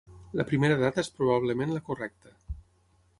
[0.39, 2.33] La primera data és probablement la correcta.